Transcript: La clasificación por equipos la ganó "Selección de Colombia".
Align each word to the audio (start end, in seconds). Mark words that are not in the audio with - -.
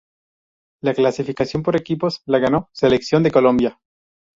La 0.81 0.95
clasificación 0.95 1.61
por 1.61 1.75
equipos 1.75 2.23
la 2.25 2.39
ganó 2.39 2.71
"Selección 2.73 3.21
de 3.21 3.29
Colombia". 3.29 3.79